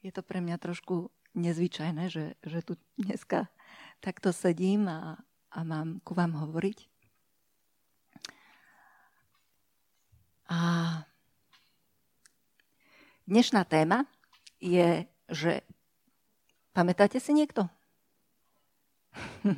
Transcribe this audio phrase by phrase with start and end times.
[0.00, 3.46] je to pre mňa trošku nezvyčajné, že, že tu dneska
[4.00, 5.20] takto sedím a,
[5.52, 6.88] a mám ku vám hovoriť.
[10.50, 10.58] A
[13.30, 14.02] dnešná téma
[14.58, 15.62] je, že
[16.74, 17.70] pamätáte si niekto?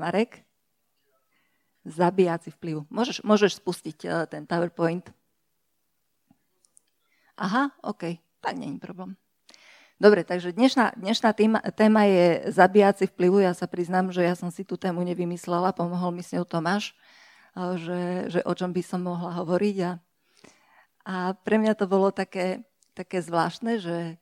[0.00, 0.40] Marek?
[1.82, 2.86] Zabíjací vplyv.
[2.94, 5.02] Môžeš, môžeš spustiť uh, ten PowerPoint.
[7.36, 9.14] Aha, OK, tak není problém.
[10.02, 13.38] Dobre, takže dnešná, dnešná téma, téma je zabíjaci vplyvu.
[13.38, 16.90] Ja sa priznám, že ja som si tú tému nevymyslela, pomohol mi s ňou Tomáš,
[17.54, 19.76] že, že o čom by som mohla hovoriť.
[19.86, 19.90] A,
[21.06, 22.66] a pre mňa to bolo také,
[22.98, 24.18] také zvláštne, že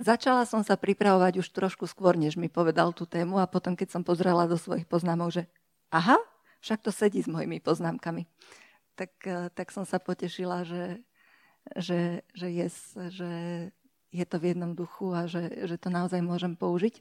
[0.00, 4.00] začala som sa pripravovať už trošku skôr, než mi povedal tú tému a potom, keď
[4.00, 5.42] som pozrela do svojich poznámok, že
[5.92, 6.16] aha,
[6.64, 8.24] však to sedí s mojimi poznámkami
[8.94, 9.12] tak,
[9.54, 11.02] tak som sa potešila, že,
[11.72, 12.66] že, že, je,
[13.10, 13.32] že
[14.12, 17.00] je to v jednom duchu a že, že to naozaj môžem použiť.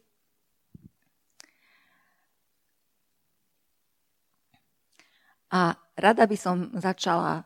[5.53, 7.45] A rada by som začala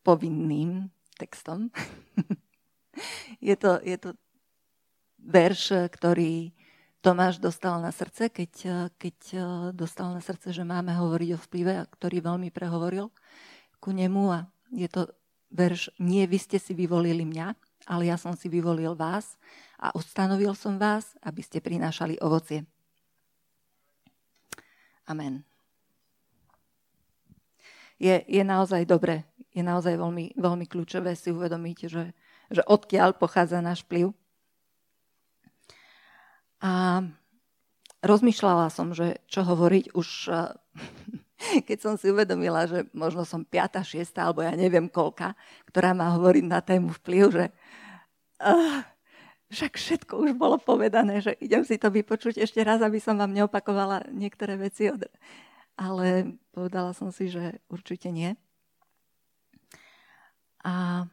[0.00, 0.88] povinným
[1.20, 1.68] textom.
[3.44, 4.10] je, to, je to
[5.20, 6.56] verš, ktorý
[7.04, 8.52] Tomáš dostal na srdce, keď,
[8.96, 9.16] keď
[9.72, 13.08] dostal na srdce, že máme hovoriť o vplyve, ktorý veľmi prehovoril
[13.80, 14.38] ku nemu a
[14.72, 15.08] je to
[15.50, 17.54] verš Nie vy ste si vyvolili mňa,
[17.90, 19.36] ale ja som si vyvolil vás
[19.76, 22.64] a ustanovil som vás, aby ste prinášali ovocie.
[25.10, 25.42] Amen.
[28.00, 32.04] Je, je naozaj dobre, je naozaj veľmi, veľmi kľúčové si uvedomiť, že,
[32.48, 34.14] že odkiaľ pochádza náš vplyv
[36.60, 37.04] a
[38.04, 40.08] rozmýšľala som, že čo hovoriť už,
[41.68, 44.12] keď som si uvedomila, že možno som 5., 6.
[44.20, 45.34] alebo ja neviem koľka,
[45.68, 47.44] ktorá má hovoriť na tému vplyv, že
[48.44, 48.80] uh,
[49.50, 53.34] však všetko už bolo povedané, že idem si to vypočuť ešte raz, aby som vám
[53.34, 54.92] neopakovala niektoré veci.
[54.92, 55.02] Od...
[55.74, 58.36] Ale povedala som si, že určite nie.
[60.60, 61.04] A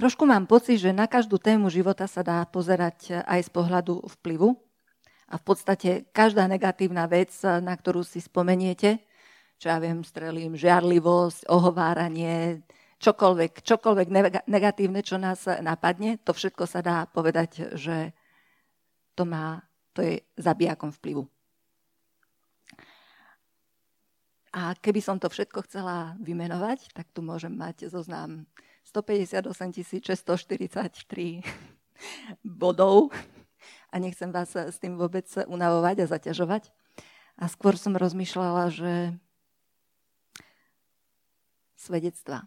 [0.00, 4.56] Trošku mám pocit, že na každú tému života sa dá pozerať aj z pohľadu vplyvu.
[5.30, 8.98] A v podstate každá negatívna vec, na ktorú si spomeniete,
[9.62, 12.66] čo ja viem, strelím, žiarlivosť, ohováranie,
[12.98, 14.08] čokoľvek, čokoľvek
[14.50, 18.10] negatívne, čo nás napadne, to všetko sa dá povedať, že
[19.14, 19.62] to, má,
[19.94, 21.28] to je zabijakom vplyvu.
[24.50, 28.50] A keby som to všetko chcela vymenovať, tak tu môžem mať zoznam
[28.82, 29.46] 158
[30.02, 31.46] 643
[32.42, 33.14] bodov
[33.90, 36.70] a nechcem vás s tým vôbec unavovať a zaťažovať.
[37.40, 38.92] A skôr som rozmýšľala, že
[41.74, 42.46] svedectva,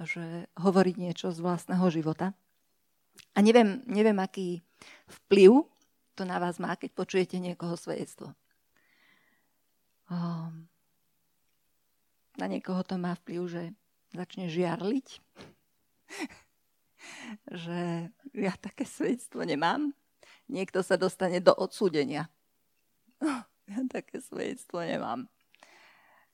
[0.00, 2.32] že hovoriť niečo z vlastného života.
[3.36, 4.64] A neviem, neviem, aký
[5.06, 5.68] vplyv
[6.16, 8.32] to na vás má, keď počujete niekoho svedectvo.
[10.10, 10.66] Um,
[12.40, 13.62] na niekoho to má vplyv, že
[14.16, 15.08] začne žiarliť,
[17.64, 19.94] že ja také svedectvo nemám.
[20.50, 22.26] Niekto sa dostane do odsúdenia.
[23.70, 25.30] Ja také svedectvo nemám.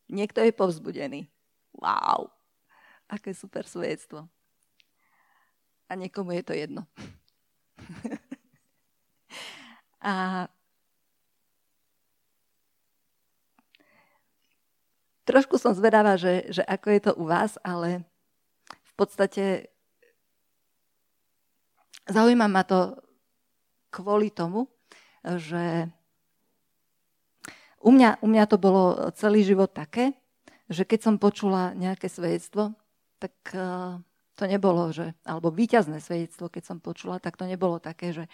[0.09, 1.29] Niekto je povzbudený.
[1.77, 2.33] Wow,
[3.13, 4.25] aké super svedectvo.
[5.85, 6.89] A niekomu je to jedno.
[10.07, 10.47] A
[15.29, 18.07] trošku som zvedavá, že, že ako je to u vás, ale
[18.65, 19.67] v podstate
[22.07, 22.97] zaujíma ma to
[23.91, 24.71] kvôli tomu,
[25.25, 25.91] že
[27.83, 30.15] u mňa, u mňa to bolo celý život také,
[30.67, 32.75] že keď som počula nejaké svedectvo,
[33.23, 34.03] tak uh,
[34.37, 38.25] to nebolo, že, alebo výťazné svedectvo, keď som počula, tak to nebolo také, že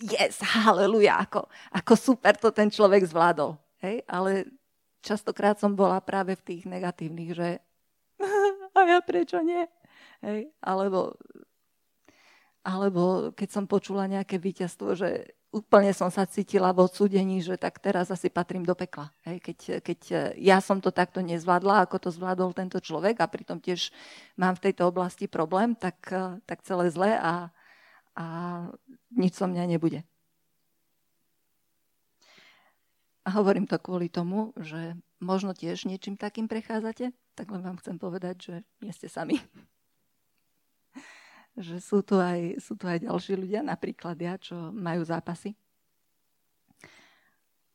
[0.00, 3.54] yes, haleluja, ako, ako super to ten človek zvládol.
[3.84, 4.02] Hej?
[4.10, 4.50] Ale
[5.04, 7.48] častokrát som bola práve v tých negatívnych, že
[8.76, 9.62] a ja prečo nie?
[10.22, 11.18] Hej, alebo,
[12.62, 17.82] alebo keď som počula nejaké víťazstvo, že úplne som sa cítila v odsúdení, že tak
[17.82, 19.12] teraz asi patrím do pekla.
[19.28, 20.00] Hej, keď, keď
[20.40, 23.92] ja som to takto nezvládla, ako to zvládol tento človek a pritom tiež
[24.40, 26.00] mám v tejto oblasti problém, tak,
[26.48, 27.52] tak celé zle a,
[28.16, 28.24] a
[29.12, 30.06] nič so mňa nebude.
[33.22, 37.94] A hovorím to kvôli tomu, že možno tiež niečím takým prechádzate, tak len vám chcem
[38.00, 39.38] povedať, že nie ste sami.
[41.56, 45.52] Že sú tu, aj, sú tu aj ďalší ľudia, napríklad ja, čo majú zápasy.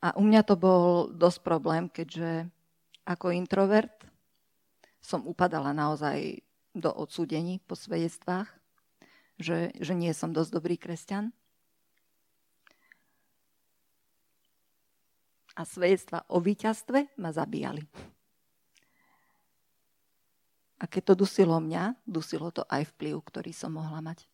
[0.02, 2.50] A u mňa to bol dosť problém, keďže
[3.06, 3.94] ako introvert
[5.02, 6.42] som upadala naozaj
[6.78, 8.50] do odsúdení po svedectvách,
[9.42, 11.34] že, že nie som dosť dobrý kresťan.
[15.58, 17.82] A svedectva o víťazstve ma zabíjali.
[20.78, 24.30] A keď to dusilo mňa, dusilo to aj vplyv, ktorý som mohla mať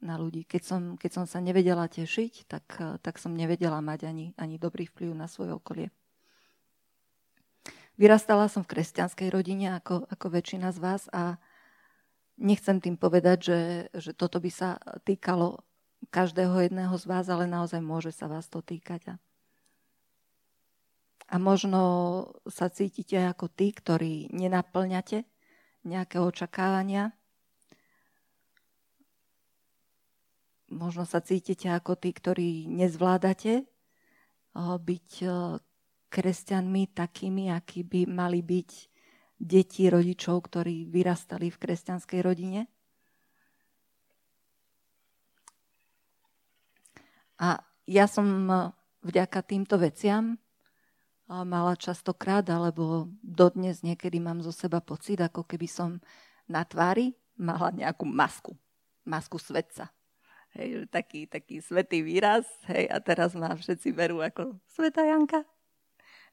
[0.00, 0.44] na ľudí.
[0.48, 2.66] Keď som, keď som sa nevedela tešiť, tak,
[3.04, 5.88] tak som nevedela mať ani, ani dobrý vplyv na svoje okolie.
[7.94, 11.38] Vyrastala som v kresťanskej rodine, ako, ako väčšina z vás a
[12.40, 13.60] nechcem tým povedať, že,
[13.94, 15.62] že toto by sa týkalo
[16.10, 19.14] každého jedného z vás, ale naozaj môže sa vás to týkať.
[19.14, 19.14] A,
[21.32, 21.80] a možno
[22.50, 25.33] sa cítite ako tí, ktorí nenaplňate
[25.84, 27.12] nejaké očakávania.
[30.72, 33.68] Možno sa cítite ako tí, ktorí nezvládate
[34.58, 35.10] byť
[36.10, 38.70] kresťanmi takými, akí by mali byť
[39.38, 42.70] deti rodičov, ktorí vyrastali v kresťanskej rodine.
[47.42, 48.70] A ja som eh,
[49.04, 50.38] vďaka týmto veciam eh,
[51.28, 55.90] mala častokrát, alebo dodnes niekedy mám zo seba pocit, ako keby som
[56.44, 58.52] na tvári mala nejakú masku.
[59.04, 59.88] Masku svetca.
[60.54, 62.46] Hej, taký, taký svetý výraz.
[62.70, 65.42] Hej, a teraz ma všetci berú ako Sveta Janka.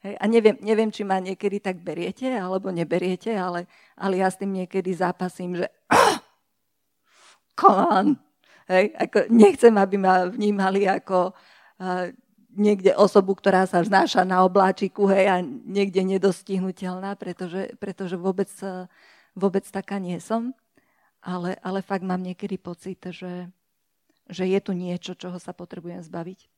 [0.05, 3.65] Hej, a neviem, neviem, či ma niekedy tak beriete, alebo neberiete, ale,
[3.97, 5.67] ale ja s tým niekedy zápasím, že
[7.59, 8.07] come on.
[8.69, 12.13] Hej, ako nechcem, aby ma vnímali ako uh,
[12.55, 18.49] niekde osobu, ktorá sa vznáša na obláčiku hej, a niekde nedostihnutelná, pretože, pretože vôbec,
[19.35, 20.51] vôbec taká nie som.
[21.21, 23.47] Ale, ale fakt mám niekedy pocit, že,
[24.25, 26.49] že je tu niečo, čoho sa potrebujem zbaviť.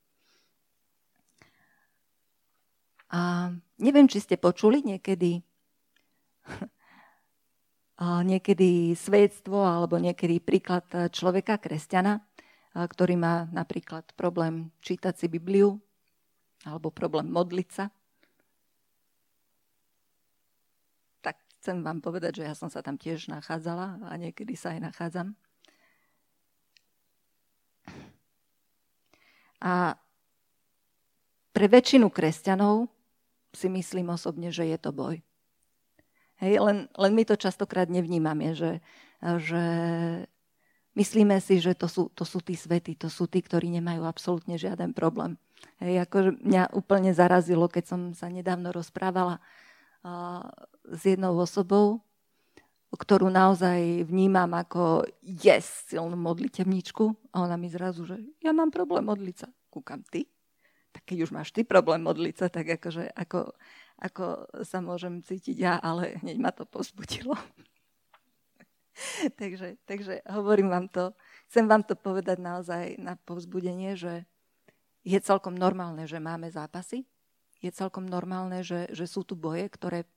[3.12, 5.44] A neviem, či ste počuli niekedy
[8.00, 10.82] niekedy svedectvo alebo niekedy príklad
[11.14, 12.24] človeka, kresťana,
[12.74, 15.83] ktorý má napríklad problém čítať si Bibliu
[16.64, 17.84] alebo problém modliť sa.
[21.20, 24.80] Tak chcem vám povedať, že ja som sa tam tiež nachádzala a niekedy sa aj
[24.92, 25.36] nachádzam.
[29.64, 29.96] A
[31.56, 32.92] pre väčšinu kresťanov
[33.54, 35.22] si myslím osobne, že je to boj.
[36.42, 38.82] Hej, len, len my to častokrát nevnímame, že,
[39.22, 39.64] že
[40.98, 44.58] myslíme si, že to sú, to sú tí svety, to sú tí, ktorí nemajú absolútne
[44.58, 45.38] žiaden problém.
[45.82, 49.42] Hej, akože mňa úplne zarazilo, keď som sa nedávno rozprávala
[50.02, 50.46] uh,
[50.88, 52.00] s jednou osobou,
[52.94, 57.34] ktorú naozaj vnímam ako yes, silnú modlitevničku.
[57.34, 59.48] A ona mi zrazu, že ja mám problém modliť sa.
[59.66, 60.30] Kúkam, ty?
[60.94, 63.50] tak keď už máš ty problém modliť sa, tak akože, ako,
[63.98, 67.34] ako sa môžem cítiť ja, ale hneď ma to pozbudilo.
[69.40, 71.10] takže, takže hovorím vám to,
[71.50, 74.22] chcem vám to povedať naozaj na povzbudenie, že
[75.04, 77.04] je celkom normálne, že máme zápasy,
[77.60, 80.08] je celkom normálne, že, že sú tu boje, ktoré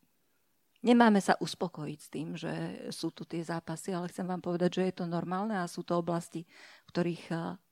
[0.84, 2.52] nemáme sa uspokojiť s tým, že
[2.96, 6.00] sú tu tie zápasy, ale chcem vám povedať, že je to normálne a sú to
[6.00, 6.48] oblasti,
[6.88, 7.24] v ktorých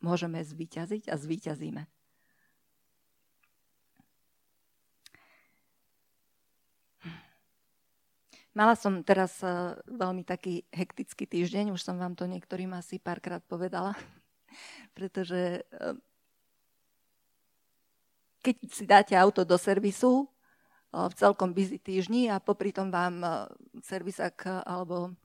[0.04, 1.84] môžeme zvíťaziť a zvíťazíme.
[8.56, 9.44] Mala som teraz
[9.84, 14.00] veľmi taký hektický týždeň, už som vám to niektorým asi párkrát povedala,
[14.98, 15.68] pretože
[18.46, 20.30] keď si dáte auto do servisu
[20.94, 23.50] v celkom busy týždni a popri tom vám
[23.82, 25.18] servisák alebo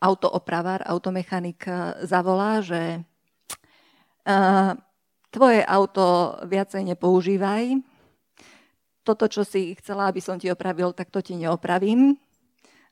[0.00, 1.68] autoopravár, automechanik
[2.02, 3.04] zavolá, že
[5.28, 7.78] tvoje auto viacej nepoužívaj,
[9.04, 12.16] toto, čo si chcela, aby som ti opravil, tak to ti neopravím.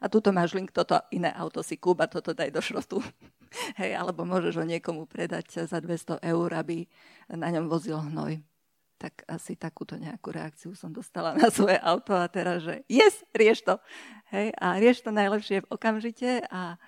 [0.02, 3.00] A tuto máš link, toto iné auto si kúp a toto daj do šrotu.
[3.80, 6.86] Hej, alebo môžeš ho niekomu predať za 200 eur, aby
[7.30, 8.40] na ňom vozil hnoj.
[9.00, 13.66] Tak asi takúto nejakú reakciu som dostala na svoje auto a teraz, že yes, rieš
[13.66, 13.74] to.
[14.30, 16.78] Hej, a rieš to najlepšie v okamžite a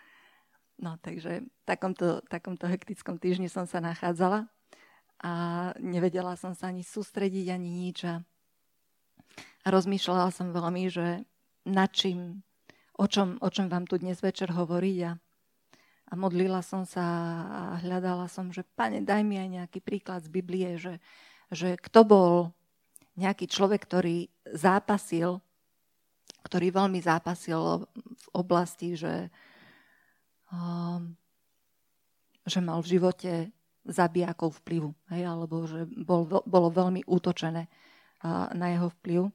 [0.78, 4.47] no takže v takomto, takomto hektickom týždni som sa nachádzala
[5.23, 5.33] a
[5.83, 8.23] nevedela som sa ani sústrediť, ani nič a
[9.64, 11.25] a rozmýšľala som veľmi, že
[11.64, 12.44] nad čím,
[13.00, 15.11] o čom, o čom vám tu dnes večer hovoriť a,
[16.04, 17.04] a modlila som sa
[17.49, 21.00] a hľadala som, že pane, daj mi aj nejaký príklad z Biblie, že,
[21.49, 22.32] že kto bol
[23.16, 25.40] nejaký človek, ktorý zápasil,
[26.44, 29.32] ktorý veľmi zápasil v oblasti, že,
[30.52, 31.16] um,
[32.44, 33.32] že mal v živote
[33.84, 37.68] zabijakov vplyvu, hej, alebo že bol, bolo veľmi útočené
[38.56, 39.28] na jeho vplyv.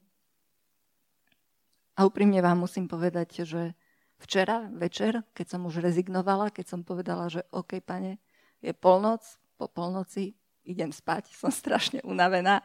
[1.94, 3.78] A úprimne vám musím povedať, že
[4.20, 8.20] včera večer, keď som už rezignovala, keď som povedala, že OK, pane,
[8.60, 9.24] je polnoc,
[9.56, 10.36] po polnoci
[10.68, 12.62] idem spať, som strašne unavená,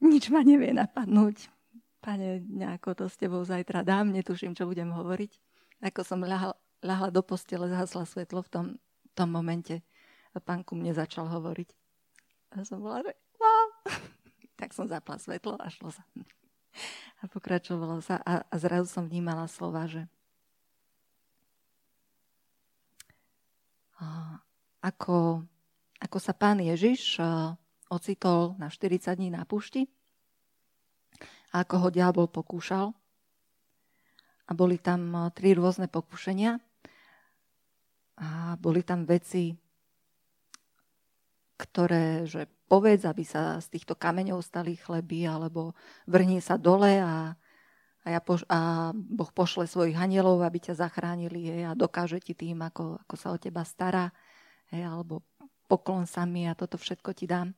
[0.00, 1.52] nič ma nevie napadnúť.
[2.00, 5.36] Pane, nejako to s tebou zajtra dám, netuším, čo budem hovoriť.
[5.84, 8.66] Ako som ľahla, ľahla do postele, zhasla svetlo v tom,
[9.12, 9.84] tom momente
[10.32, 11.68] a pán ku mne začal hovoriť.
[12.56, 13.68] A som bola, že wow.
[14.60, 16.00] tak som zapla svetlo a šlo sa.
[17.20, 20.08] A pokračovalo sa a, a zrazu som vnímala slova, že
[24.80, 25.44] ako,
[26.00, 27.20] ako sa pán Ježiš
[27.90, 29.84] ocitol na 40 dní na púšti
[31.50, 32.94] a ako ho diabol pokúšal.
[34.46, 36.58] A boli tam tri rôzne pokušenia
[38.20, 39.54] a boli tam veci,
[41.54, 45.76] ktoré, že povedz, aby sa z týchto kameňov stali chleby, alebo
[46.08, 47.34] vrni sa dole a,
[48.00, 52.32] a, ja poš- a Boh pošle svojich anielov, aby ťa zachránili je, a dokáže ti
[52.32, 54.08] tým, ako, ako sa o teba stará,
[54.72, 55.20] je, alebo
[55.68, 57.52] poklon sa mi a toto všetko ti dám.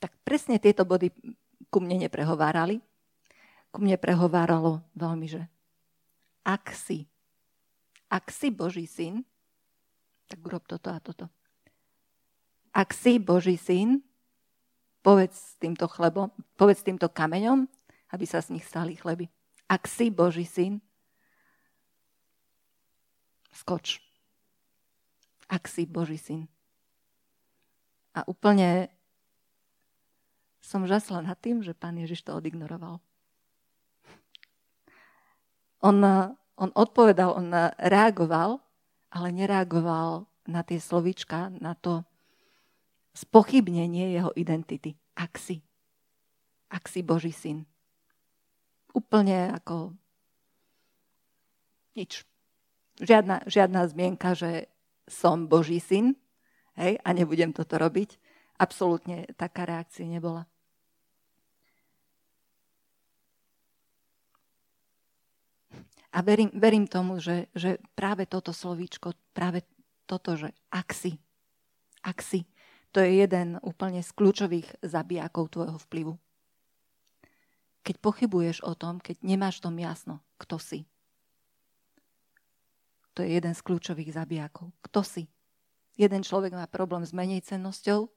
[0.00, 1.12] Tak presne tieto body
[1.72, 2.80] ku mne neprehovárali.
[3.72, 5.42] Ku mne prehováralo veľmi, že
[6.44, 7.08] ak si,
[8.12, 9.24] ak si Boží syn,
[10.28, 11.26] tak urob toto a toto.
[12.70, 14.04] Ak si Boží syn,
[15.04, 17.68] povedz týmto chlebom, povedz týmto kameňom,
[18.16, 19.28] aby sa z nich stali chleby.
[19.68, 20.80] Ak si Boží syn,
[23.52, 24.00] skoč.
[25.44, 26.48] Ak si Boží syn.
[28.16, 28.88] A úplne
[30.64, 33.04] som žasla nad tým, že pán Ježiš to odignoroval.
[35.84, 35.96] On,
[36.56, 38.64] on odpovedal, on reagoval,
[39.12, 42.08] ale nereagoval na tie slovička, na to
[43.14, 44.98] spochybnenie jeho identity.
[45.14, 45.62] Ak si.
[46.68, 47.62] Ak si Boží syn.
[48.90, 49.94] Úplne ako
[51.94, 52.26] nič.
[52.98, 54.70] Žiadna, žiadna zmienka, že
[55.06, 56.18] som Boží syn
[56.78, 58.18] hej, a nebudem toto robiť.
[58.58, 60.46] Absolútne taká reakcia nebola.
[66.14, 69.66] A verím, verím tomu, že, že práve toto slovíčko, práve
[70.06, 71.18] toto, že ak si,
[72.06, 72.46] ak si,
[72.94, 76.14] to je jeden úplne z kľúčových zabijakov tvojho vplyvu.
[77.82, 80.86] Keď pochybuješ o tom, keď nemáš tom jasno, kto si.
[83.18, 84.70] To je jeden z kľúčových zabijakov.
[84.78, 85.26] Kto si?
[85.98, 88.10] Jeden človek má problém s menej cennosťou,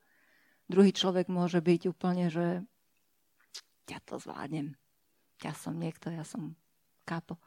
[0.70, 2.62] druhý človek môže byť úplne, že
[3.90, 4.78] ja to zvládnem.
[5.42, 6.58] Ja som niekto, ja som
[7.06, 7.38] kápo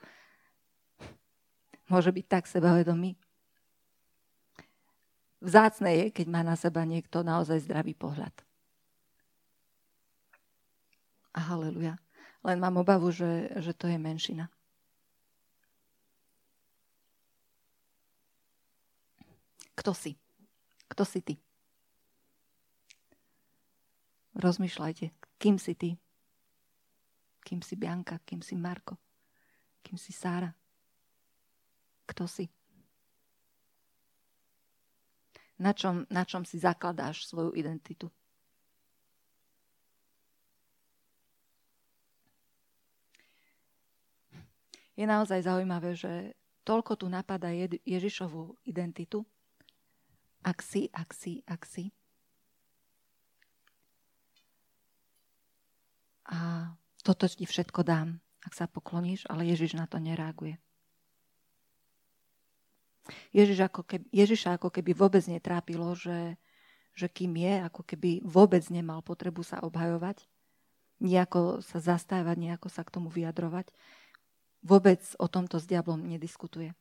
[1.90, 3.18] môže byť tak sebavedomý.
[5.40, 8.32] Vzácne je, keď má na seba niekto naozaj zdravý pohľad.
[11.32, 11.96] A haleluja.
[12.44, 14.52] Len mám obavu, že, že to je menšina.
[19.80, 20.12] Kto si?
[20.92, 21.34] Kto si ty?
[24.36, 25.08] Rozmýšľajte,
[25.40, 25.90] kým si ty?
[27.40, 28.20] Kým si Bianka?
[28.28, 29.00] Kým si Marko?
[29.80, 30.52] Kým si Sára?
[32.04, 32.44] Kto si?
[35.60, 38.08] Na čom, na čom si zakladáš svoju identitu?
[44.96, 46.32] Je naozaj zaujímavé, že
[46.64, 47.52] toľko tu napadá
[47.84, 49.24] Ježišovú identitu.
[50.40, 51.92] Ak si, ak si, ak si.
[56.28, 56.72] A
[57.04, 60.56] toto ti všetko dám, ak sa pokloníš, ale Ježiš na to nereaguje.
[63.30, 66.36] Ježiš ako keby, Ježiša ako keby vôbec netrápilo, že,
[66.96, 70.24] že kým je, ako keby vôbec nemal potrebu sa obhajovať,
[71.00, 73.72] nejako sa zastávať, nejako sa k tomu vyjadrovať.
[74.60, 76.76] Vôbec o tomto s diablom nediskutuje.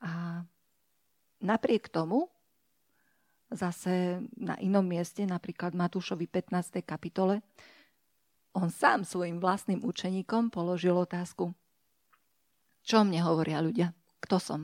[0.00, 0.44] A
[1.44, 2.32] napriek tomu
[3.52, 6.82] zase na inom mieste, napríklad Matúšovi 15.
[6.82, 7.44] kapitole,
[8.56, 11.52] on sám svojim vlastným učeníkom položil otázku,
[12.86, 13.92] čo mne hovoria ľudia?
[14.22, 14.60] Kto som.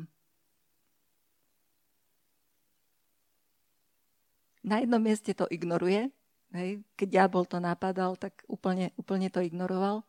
[4.62, 6.06] Na jednom mieste to ignoruje,
[6.54, 6.86] hej.
[6.94, 10.06] keď diabol to napadal, tak úplne, úplne to ignoroval.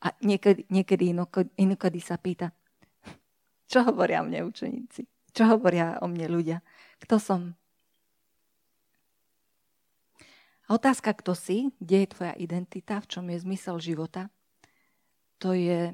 [0.00, 2.54] A niekedy, niekedy inokedy, inokedy sa pýta,
[3.68, 5.04] čo hovoria mne učeníci?
[5.36, 6.64] Čo hovoria o mne ľudia?
[7.04, 7.52] Kto som?
[10.68, 14.32] A otázka, kto si, kde je tvoja identita, v čom je zmysel života,
[15.36, 15.92] to je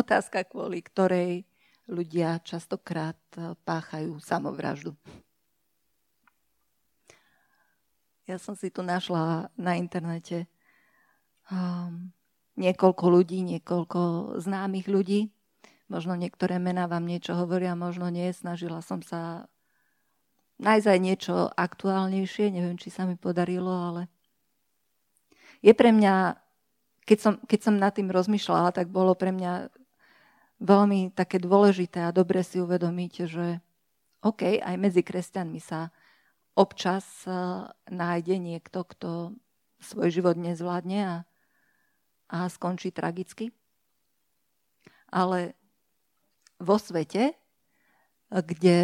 [0.00, 1.46] otázka, kvôli ktorej
[1.86, 3.18] ľudia častokrát
[3.64, 4.96] páchajú samovraždu.
[8.24, 10.48] Ja som si tu našla na internete
[11.52, 12.08] um,
[12.56, 14.00] niekoľko ľudí, niekoľko
[14.40, 15.28] známych ľudí.
[15.92, 18.32] Možno niektoré mená vám niečo hovoria, možno nie.
[18.32, 19.44] Snažila som sa
[20.56, 22.48] nájsť aj niečo aktuálnejšie.
[22.48, 24.08] Neviem, či sa mi podarilo, ale
[25.60, 26.40] je pre mňa,
[27.04, 29.68] keď som, keď som nad tým rozmýšľala, tak bolo pre mňa
[30.62, 33.46] veľmi také dôležité a dobre si uvedomiť, že
[34.24, 35.92] OK, aj medzi kresťanmi sa
[36.54, 37.34] občas eh,
[37.90, 39.10] nájde niekto, kto
[39.84, 41.16] svoj život nezvládne a,
[42.32, 43.52] a skončí tragicky.
[45.12, 45.54] Ale
[46.56, 47.36] vo svete,
[48.32, 48.80] kde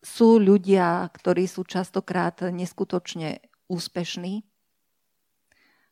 [0.00, 4.46] sú ľudia, ktorí sú častokrát neskutočne úspešní,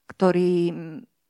[0.08, 0.72] ktorí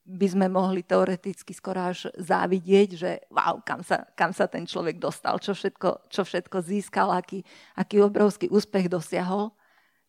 [0.04, 5.00] by sme mohli teoreticky skoro až závidieť, že wow, kam sa, kam sa ten človek
[5.00, 7.40] dostal, čo všetko, čo všetko získal, aký,
[7.72, 9.56] aký obrovský úspech dosiahol,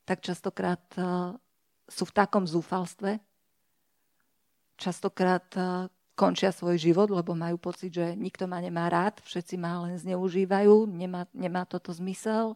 [0.03, 1.31] tak častokrát uh,
[1.87, 3.23] sú v takom zúfalstve,
[4.75, 5.87] častokrát uh,
[6.19, 10.91] končia svoj život, lebo majú pocit, že nikto ma nemá rád, všetci ma len zneužívajú,
[10.91, 12.55] nemá, nemá toto zmysel.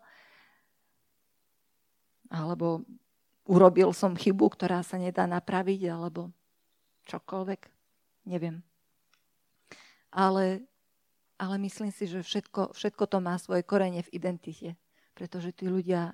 [2.27, 2.83] Alebo
[3.47, 6.31] urobil som chybu, ktorá sa nedá napraviť, alebo
[7.09, 7.61] čokoľvek,
[8.29, 8.61] neviem.
[10.13, 10.61] Ale,
[11.41, 14.77] ale myslím si, že všetko, všetko to má svoje korene v identite,
[15.17, 16.13] pretože tí ľudia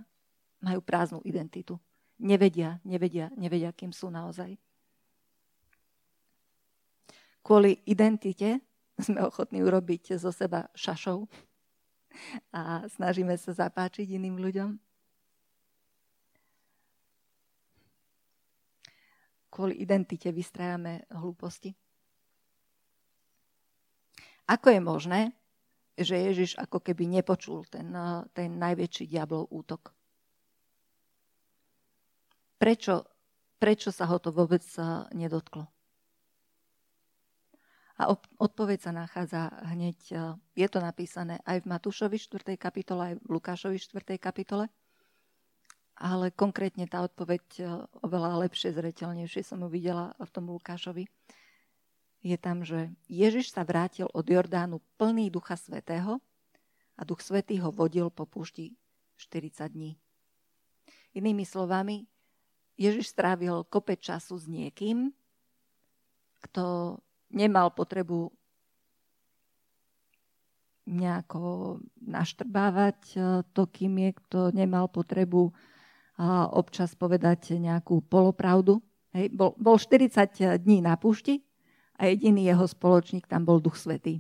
[0.64, 1.76] majú prázdnu identitu.
[2.16, 4.56] Nevedia, nevedia, nevedia, kým sú naozaj.
[7.46, 8.64] Kvôli identite
[9.06, 11.28] sme ochotní urobiť zo seba šašov
[12.56, 14.80] a snažíme sa zapáčiť iným ľuďom.
[19.56, 21.72] Kvôli identite vystrajame hlúposti?
[24.52, 25.22] Ako je možné,
[25.96, 27.96] že Ježiš ako keby nepočul ten,
[28.36, 29.96] ten najväčší diablov útok?
[32.60, 33.08] Prečo,
[33.56, 34.62] prečo sa ho to vôbec
[35.16, 35.72] nedotklo?
[37.96, 38.12] A
[38.44, 39.98] odpoveď sa nachádza hneď,
[40.52, 42.60] je to napísané aj v Matúšovi 4.
[42.60, 44.20] kapitole, aj v Lukášovi 4.
[44.20, 44.68] kapitole
[45.96, 47.62] ale konkrétne tá odpoveď e,
[48.04, 51.08] oveľa lepšie, zretelnejšie som ju videla v tom Lukášovi.
[52.26, 56.20] Je tam, že Ježiš sa vrátil od Jordánu plný Ducha Svetého
[57.00, 58.76] a Duch Svetý ho vodil po púšti
[59.16, 59.96] 40 dní.
[61.16, 62.04] Inými slovami,
[62.76, 65.16] Ježiš strávil kopec času s niekým,
[66.44, 67.00] kto
[67.32, 68.36] nemal potrebu
[70.86, 73.18] nejako naštrbávať e,
[73.56, 75.50] to, kým je, kto nemal potrebu
[76.52, 78.80] občas povedať nejakú polopravdu.
[79.16, 81.44] Hej, bol, bol 40 dní na púšti
[81.96, 84.20] a jediný jeho spoločník tam bol Duch Svetý.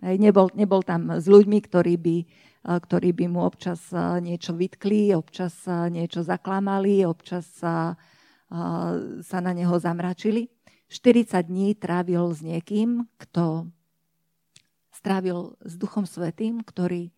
[0.00, 2.16] Hej, nebol, nebol tam s ľuďmi, ktorí by,
[2.64, 3.92] ktorí by mu občas
[4.24, 8.00] niečo vytkli, občas niečo zaklamali, občas sa,
[9.20, 10.48] sa na neho zamračili.
[10.88, 13.68] 40 dní trávil s niekým, kto
[14.90, 17.12] strávil s Duchom Svetým, ktorý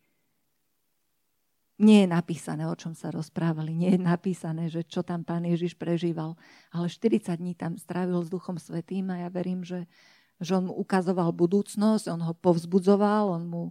[1.83, 5.75] nie je napísané, o čom sa rozprávali, nie je napísané, že čo tam pán Ježiš
[5.75, 6.38] prežíval,
[6.71, 9.90] ale 40 dní tam strávil s Duchom Svetým a ja verím, že,
[10.38, 13.64] že on mu ukazoval budúcnosť, on ho povzbudzoval, on mu,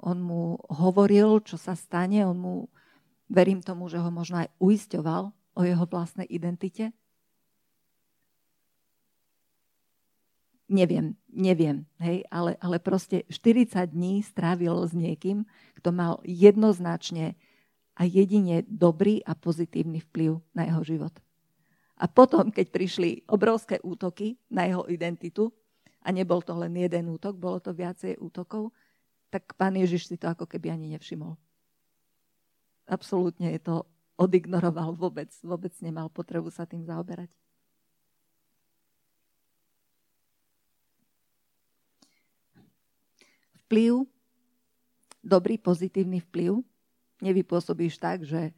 [0.00, 2.54] on mu hovoril, čo sa stane, on mu,
[3.28, 6.96] verím tomu, že ho možno aj uisťoval o jeho vlastnej identite.
[10.70, 15.42] Neviem, neviem, hej, ale, ale proste 40 dní strávil s niekým,
[15.82, 17.34] kto mal jednoznačne
[18.00, 21.12] a jedine dobrý a pozitívny vplyv na jeho život.
[22.00, 25.52] A potom, keď prišli obrovské útoky na jeho identitu,
[26.00, 28.72] a nebol to len jeden útok, bolo to viacej útokov,
[29.28, 31.36] tak pán Ježiš si to ako keby ani nevšimol.
[32.88, 33.84] Absolútne je to
[34.16, 37.28] odignoroval vôbec, vôbec nemal potrebu sa tým zaoberať.
[43.68, 44.08] Vplyv,
[45.22, 46.64] dobrý pozitívny vplyv
[47.20, 48.52] nevypôsobíš tak, že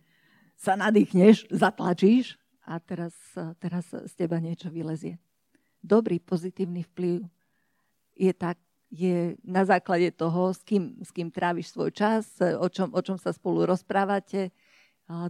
[0.57, 3.15] sa nadýchneš, zatlačíš a teraz,
[3.59, 5.19] teraz z teba niečo vylezie.
[5.83, 7.27] Dobrý pozitívny vplyv
[8.15, 12.95] je, tak, je na základe toho, s kým, s kým tráviš svoj čas, o čom,
[12.95, 14.55] o čom sa spolu rozprávate.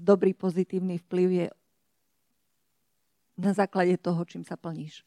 [0.04, 1.46] Dobrý pozitívny vplyv je
[3.40, 5.00] na základe toho, čím sa plníš.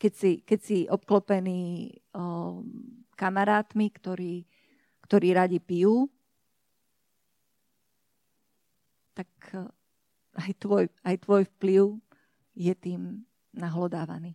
[0.00, 2.64] Keď si, keď si obklopený o,
[3.20, 4.48] kamarátmi, ktorí,
[5.04, 6.08] ktorí radi pijú,
[9.20, 9.68] tak eh,
[10.40, 12.00] aj tvoj, aj tvoj vplyv
[12.56, 13.20] je tým
[13.52, 14.32] nahlodávaný.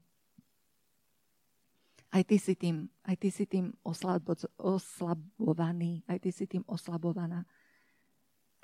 [2.13, 7.43] Aj ty si tým, aj ty si tým oslabo, oslabovaný, aj ty si tým oslabovaná.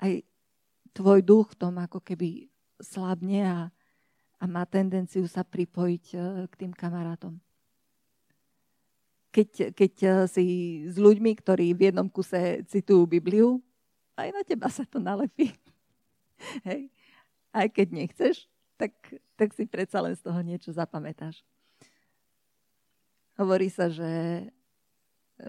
[0.00, 0.12] Aj
[0.96, 2.48] tvoj duch v tom ako keby
[2.80, 3.58] slabne a,
[4.40, 7.36] a má tendenciu sa pripojiť e, k tým kamarátom.
[9.36, 10.44] Keď, keď e, si
[10.88, 13.60] s ľuďmi, ktorí v jednom kuse citujú Bibliu,
[14.16, 15.52] aj na teba sa to nalepí.
[16.68, 16.90] Hej.
[17.52, 18.48] Aj keď nechceš,
[18.80, 18.92] tak,
[19.36, 21.44] tak si predsa len z toho niečo zapamätáš.
[23.36, 24.44] Hovorí sa, že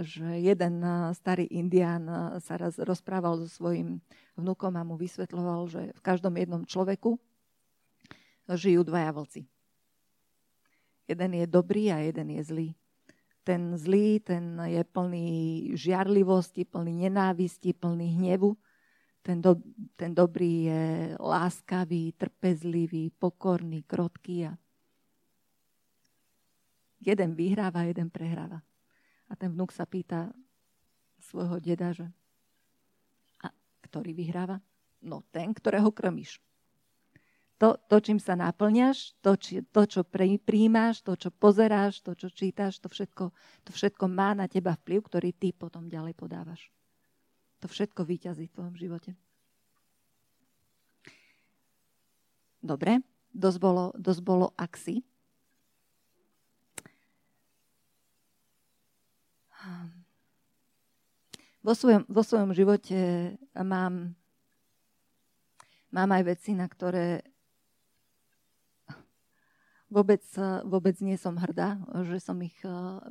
[0.01, 0.81] že jeden
[1.13, 2.09] starý indián
[2.41, 4.01] sa raz rozprával so svojím
[4.33, 7.21] vnukom a mu vysvetľoval, že v každom jednom človeku
[8.49, 9.41] žijú dvaja vlci.
[11.05, 12.69] Jeden je dobrý a jeden je zlý.
[13.43, 15.29] Ten zlý, ten je plný
[15.75, 18.55] žiarlivosti, plný nenávisti, plný hnevu.
[19.23, 19.55] Ten, do,
[19.95, 20.83] ten dobrý je
[21.15, 24.53] láskavý, trpezlivý, pokorný, krotký a
[26.99, 28.59] jeden vyhráva, jeden prehráva.
[29.31, 30.31] A ten vnúk sa pýta
[31.23, 32.07] svojho deda, že
[33.39, 33.47] a
[33.87, 34.59] ktorý vyhráva?
[34.99, 36.43] No ten, ktorého krmíš.
[37.63, 42.11] To, to čím sa naplňaš, to, či, to čo pre, príjmaš, to, čo pozeráš, to,
[42.11, 43.31] čo čítaš, to všetko,
[43.63, 46.67] to všetko má na teba vplyv, ktorý ty potom ďalej podávaš.
[47.63, 49.15] To všetko vyťazí v tvojom živote.
[52.59, 52.99] Dobre,
[53.31, 55.03] dosť bolo, dosť bolo axi.
[61.63, 62.99] vo svojom, vo svojom živote
[63.55, 64.11] mám,
[65.95, 67.23] mám aj veci, na ktoré
[69.87, 70.23] vôbec,
[70.67, 72.59] vôbec nie som hrdá, že som, ich,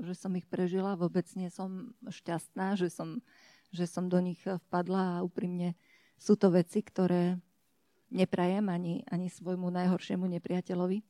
[0.04, 3.24] že som ich prežila, vôbec nie som šťastná, že som,
[3.72, 5.74] že som do nich vpadla a úprimne
[6.20, 7.40] sú to veci, ktoré
[8.12, 11.00] neprajem ani, ani svojmu najhoršiemu nepriateľovi.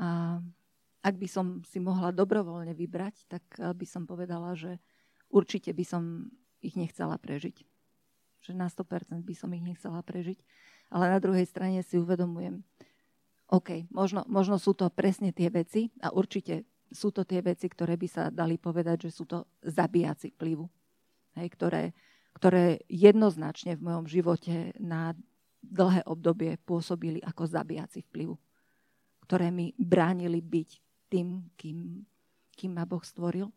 [0.00, 0.40] A
[1.04, 4.80] ak by som si mohla dobrovoľne vybrať, tak by som povedala, že
[5.28, 6.32] určite by som
[6.64, 7.62] ich nechcela prežiť.
[8.40, 10.40] Že na 100% by som ich nechcela prežiť.
[10.88, 12.64] Ale na druhej strane si uvedomujem,
[13.52, 17.94] OK, možno, možno sú to presne tie veci a určite sú to tie veci, ktoré
[17.94, 20.66] by sa dali povedať, že sú to zabíjaci vplyvu.
[21.38, 21.82] Hej, ktoré,
[22.34, 25.14] ktoré jednoznačne v mojom živote na
[25.62, 28.34] dlhé obdobie pôsobili ako zabíjaci vplyvu.
[29.22, 30.70] Ktoré mi bránili byť
[31.06, 32.02] tým, kým,
[32.58, 33.50] kým ma Boh stvoril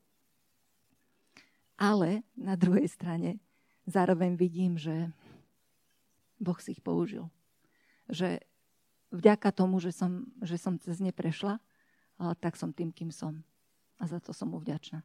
[1.84, 3.42] ale na druhej strane
[3.90, 5.12] zároveň vidím, že
[6.38, 7.28] Boh si ich použil.
[8.08, 8.40] Že
[9.12, 11.60] vďaka tomu, že som, že som cez ne prešla,
[12.40, 13.44] tak som tým, kým som.
[14.00, 15.04] A za to som mu vďačná.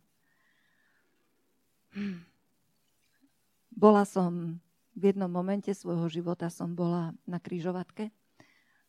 [3.75, 4.63] Bola som
[4.95, 8.11] v jednom momente svojho života som bola na kryžovatke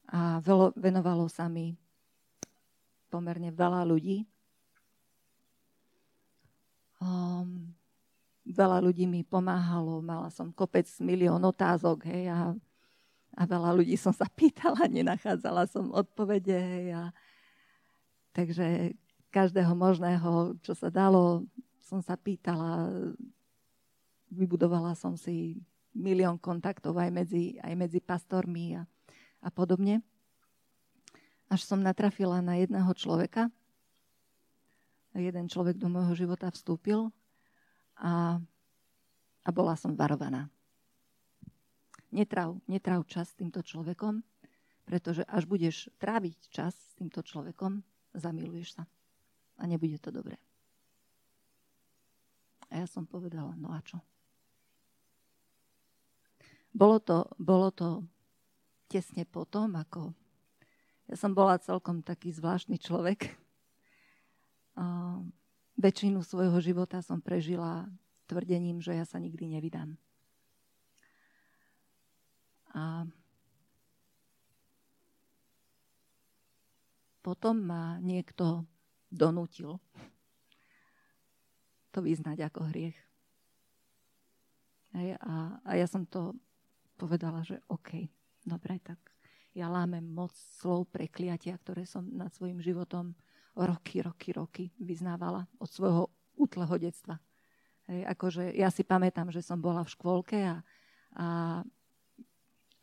[0.10, 0.42] a
[0.78, 1.78] venovalo sa mi
[3.10, 4.26] pomerne veľa ľudí,
[7.00, 7.72] Um,
[8.44, 12.52] veľa ľudí mi pomáhalo, mala som kopec milión otázok, hej, a,
[13.40, 17.16] a veľa ľudí som sa pýtala, nenachádzala som odpovede, hej, a
[18.34, 18.94] takže
[19.30, 21.46] každého možného, čo sa dalo,
[21.86, 22.90] som sa pýtala,
[24.30, 25.62] vybudovala som si
[25.94, 28.86] milión kontaktov aj medzi, aj medzi pastormi a,
[29.42, 30.06] a podobne.
[31.50, 33.50] Až som natrafila na jedného človeka,
[35.18, 37.10] jeden človek do môjho života vstúpil
[37.98, 38.38] a,
[39.44, 40.48] a bola som varovaná.
[42.10, 44.22] Netrav, netrav čas s týmto človekom,
[44.86, 48.84] pretože až budeš tráviť čas s týmto človekom, zamiluješ sa.
[49.60, 50.40] A nebude to dobré.
[52.70, 53.98] A ja som povedala, no a čo?
[56.70, 58.06] Bolo to, bolo to
[58.86, 60.14] tesne potom, ako
[61.10, 63.34] ja som bola celkom taký zvláštny človek,
[65.80, 67.90] väčšinu svojho života som prežila
[68.30, 69.98] tvrdením, že ja sa nikdy nevydám.
[72.78, 73.10] A
[77.20, 78.64] potom ma niekto
[79.10, 79.82] donútil
[81.90, 82.98] to vyznať ako hriech.
[84.94, 86.34] Hej, a, a ja som to
[86.98, 88.10] povedala, že OK,
[88.46, 88.98] dobre, tak
[89.54, 93.14] ja lámem moc slov prekliatia, ktoré som nad svojim životom
[93.58, 96.04] roky, roky, roky vyznávala od svojho
[96.38, 97.18] útleho detstva.
[97.90, 100.62] Hej, akože ja si pamätám, že som bola v škôlke a,
[101.18, 101.28] a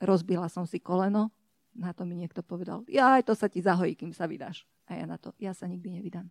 [0.03, 1.31] rozbila som si koleno.
[1.77, 4.65] Na to mi niekto povedal, ja aj to sa ti zahojí, kým sa vydáš.
[4.89, 6.27] A ja na to, ja sa nikdy nevydám.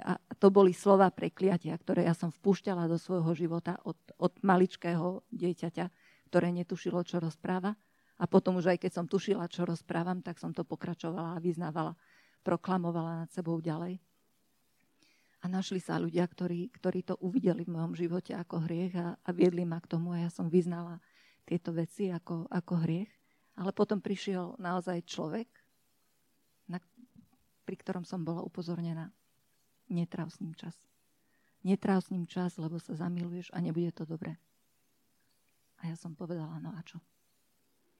[0.00, 5.20] A to boli slova prekliatia, ktoré ja som vpúšťala do svojho života od, od maličkého
[5.28, 5.86] dieťaťa,
[6.32, 7.76] ktoré netušilo, čo rozpráva.
[8.16, 11.92] A potom už aj keď som tušila, čo rozprávam, tak som to pokračovala a vyznávala
[12.46, 13.98] proklamovala nad sebou ďalej.
[15.42, 19.30] A našli sa ľudia, ktorí, ktorí to uvideli v mojom živote ako hriech a, a
[19.34, 21.02] viedli ma k tomu a ja som vyznala
[21.42, 23.10] tieto veci ako, ako hriech.
[23.56, 25.48] Ale potom prišiel naozaj človek,
[26.68, 26.78] na,
[27.64, 29.10] pri ktorom som bola upozornená.
[29.88, 30.76] Netráv s ním čas.
[31.64, 34.36] Netráv s ním čas, lebo sa zamiluješ a nebude to dobré.
[35.80, 37.00] A ja som povedala, no a čo?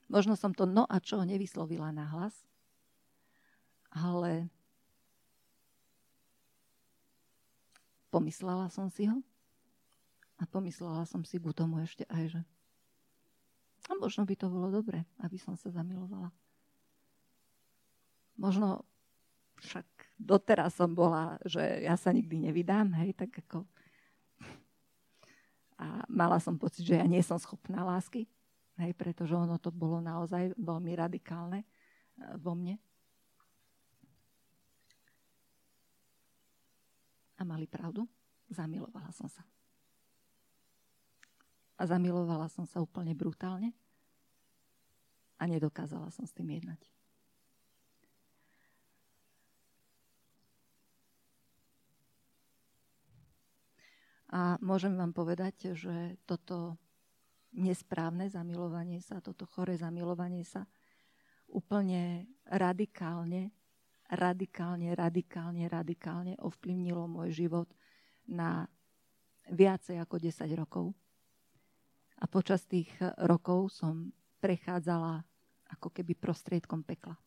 [0.06, 2.36] Možno som to no a čo nevyslovila na hlas,
[3.90, 4.52] ale
[8.16, 9.20] Pomyslela som si ho
[10.40, 12.40] a pomyslela som si ku tomu ešte aj, že
[13.86, 16.34] a možno by to bolo dobre, aby som sa zamilovala.
[18.36, 18.84] Možno
[19.62, 19.86] však
[20.20, 23.64] doteraz som bola, že ja sa nikdy nevydám, hej, tak ako...
[25.76, 28.24] A mala som pocit, že ja nie som schopná lásky,
[28.80, 32.80] hej, pretože ono to bolo naozaj veľmi radikálne eh, vo mne.
[37.36, 38.08] A mali pravdu.
[38.48, 39.44] Zamilovala som sa.
[41.76, 43.76] A zamilovala som sa úplne brutálne
[45.36, 46.80] a nedokázala som s tým jednať.
[54.32, 56.80] A môžem vám povedať, že toto
[57.54, 60.66] nesprávne zamilovanie sa, toto chore zamilovanie sa
[61.46, 63.54] úplne radikálne
[64.10, 67.68] radikálne, radikálne, radikálne ovplyvnilo môj život
[68.30, 68.66] na
[69.50, 70.94] viacej ako 10 rokov.
[72.16, 72.88] A počas tých
[73.20, 74.08] rokov som
[74.40, 75.20] prechádzala
[75.76, 77.18] ako keby prostriedkom pekla.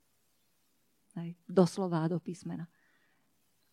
[1.19, 1.36] Hej.
[1.45, 2.65] Doslova do písmena.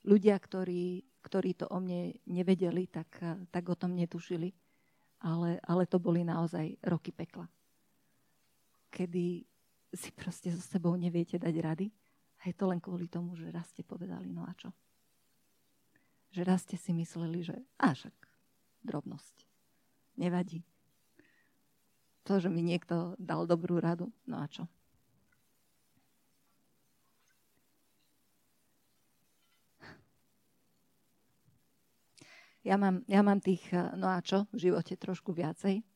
[0.07, 3.11] Ľudia, ktorí, ktorí to o mne nevedeli, tak,
[3.50, 4.55] tak o tom netušili.
[5.24, 7.48] Ale, ale to boli naozaj roky pekla.
[8.92, 9.42] Kedy
[9.96, 11.88] si proste so sebou neviete dať rady
[12.44, 14.70] a je to len kvôli tomu, že raz ste povedali, no a čo?
[16.37, 18.12] Že raz ste si mysleli, že a však
[18.85, 19.48] drobnosť.
[20.20, 20.61] Nevadí.
[22.26, 24.66] To, že mi niekto dal dobrú radu, no a čo?
[32.66, 33.62] Ja mám, ja mám tých
[33.94, 35.86] no a čo v živote trošku viacej.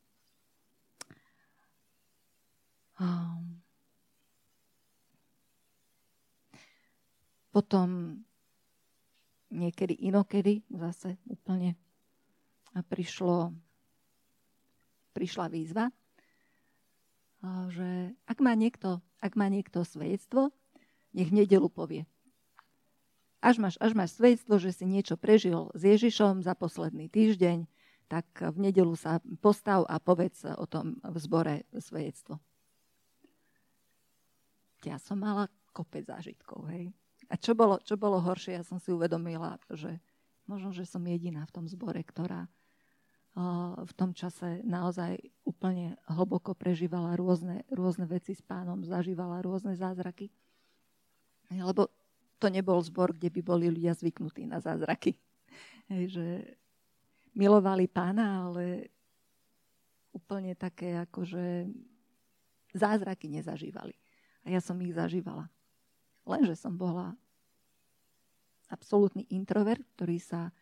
[3.02, 3.58] Um,
[7.50, 8.14] Potom
[9.50, 11.74] niekedy inokedy zase úplne
[12.86, 13.50] prišlo,
[15.10, 15.90] prišla výzva,
[17.72, 20.52] že ak má niekto, ak má niekto svedectvo,
[21.16, 22.04] nech nedelu povie.
[23.40, 27.64] Až máš, až máš svedectvo, že si niečo prežil s Ježišom za posledný týždeň,
[28.12, 32.36] tak v nedelu sa postav a povedz o tom v zbore svedectvo.
[34.84, 36.92] Ja som mala kopec zážitkov, hej.
[37.30, 40.02] A čo bolo, čo bolo horšie, ja som si uvedomila, že
[40.50, 42.50] možno, že som jediná v tom zbore, ktorá
[43.80, 50.28] v tom čase naozaj úplne hlboko prežívala rôzne, rôzne veci s pánom, zažívala rôzne zázraky.
[51.50, 51.90] Lebo
[52.42, 55.14] to nebol zbor, kde by boli ľudia zvyknutí na zázraky.
[55.90, 56.26] Hej, že
[57.34, 58.90] milovali pána, ale
[60.10, 61.70] úplne také akože
[62.74, 63.94] zázraky nezažívali.
[64.42, 65.46] A ja som ich zažívala.
[66.26, 67.14] Lenže som bola
[68.70, 70.54] absolútny introvert, ktorý sa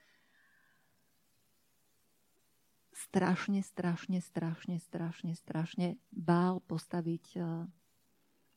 [3.09, 7.43] strašne, strašne, strašne, strašne, strašne bál postaviť eh,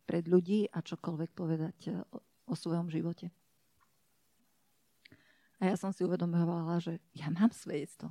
[0.05, 2.03] pred ľudí a čokoľvek povedať eh,
[2.45, 3.31] o svojom živote.
[5.61, 8.09] A ja som si uvedomovala, že ja mám svedectvo,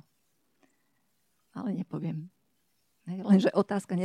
[1.51, 2.31] ale nepoviem.
[3.03, 3.97] Lenže otázka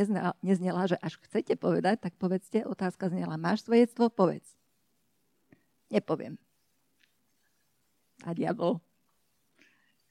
[0.42, 4.10] neznela, že až chcete povedať, tak povedzte, otázka znela, máš svedectvo?
[4.10, 4.56] Povedz.
[5.92, 6.40] Nepoviem.
[8.26, 8.82] A diabol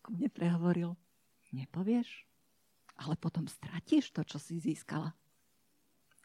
[0.06, 0.94] ku mne prehovoril,
[1.52, 2.26] nepovieš,
[2.96, 5.12] ale potom stratíš to, čo si získala.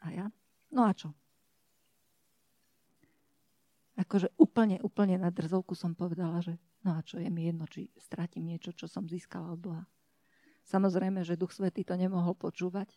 [0.01, 0.27] A ja,
[0.73, 1.13] no a čo?
[4.01, 6.57] Akože úplne, úplne na drzovku som povedala, že
[6.87, 9.85] no a čo je mi jedno, či stratím niečo, čo som získala od Boha.
[10.65, 12.97] Samozrejme, že Duch Svetý to nemohol počúvať.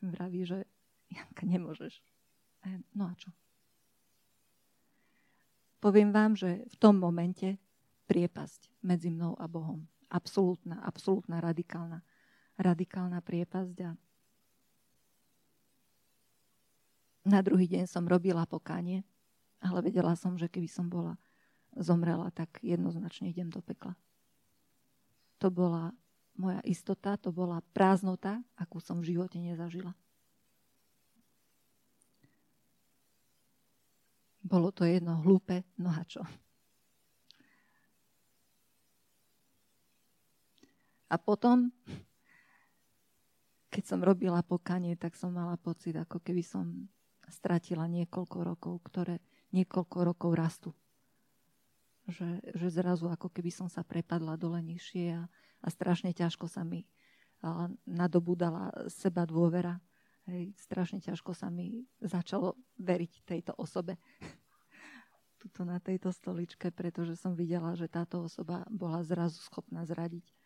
[0.00, 0.66] Vraví, že
[1.12, 2.02] Janka, nemôžeš.
[2.64, 3.30] A ja, no a čo?
[5.80, 7.56] Poviem vám, že v tom momente
[8.10, 9.86] priepasť medzi mnou a Bohom.
[10.10, 12.02] Absolútna, absolútna radikálna,
[12.58, 13.76] radikálna priepasť.
[13.86, 13.90] A
[17.30, 19.06] na druhý deň som robila pokánie,
[19.62, 21.14] ale vedela som, že keby som bola
[21.78, 23.94] zomrela, tak jednoznačne idem do pekla.
[25.38, 25.94] To bola
[26.34, 29.94] moja istota, to bola prázdnota, akú som v živote nezažila.
[34.40, 36.24] Bolo to jedno hlúpe, no a čo?
[41.10, 41.74] A potom,
[43.66, 46.86] keď som robila pokanie, tak som mala pocit, ako keby som
[47.26, 49.18] stratila niekoľko rokov, ktoré
[49.50, 50.70] niekoľko rokov rastú.
[52.10, 55.26] Že, že zrazu ako keby som sa prepadla dole nižšie a,
[55.62, 56.86] a strašne ťažko sa mi
[57.42, 59.78] a, nadobudala seba dôvera.
[60.30, 63.98] Hej, strašne ťažko sa mi začalo veriť tejto osobe.
[65.42, 70.39] Tuto na tejto stoličke, pretože som videla, že táto osoba bola zrazu schopná zradiť.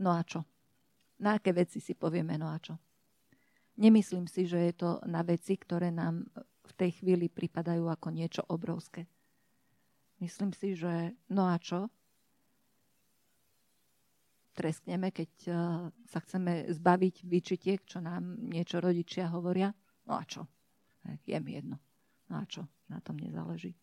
[0.00, 0.44] No a čo?
[1.20, 2.76] Na aké veci si povieme no a čo?
[3.76, 6.24] Nemyslím si, že je to na veci, ktoré nám
[6.66, 9.04] v tej chvíli pripadajú ako niečo obrovské.
[10.20, 11.92] Myslím si, že no a čo?
[14.56, 15.56] Treskneme, keď uh,
[16.08, 19.68] sa chceme zbaviť výčitiek, čo nám niečo rodičia hovoria.
[20.08, 20.48] No a čo?
[21.28, 21.76] Je mi jedno.
[22.32, 22.64] No a čo?
[22.88, 23.76] Na tom nezáleží.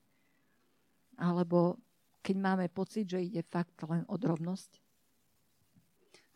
[1.22, 1.78] Alebo
[2.26, 4.82] keď máme pocit, že ide fakt len o drobnosť,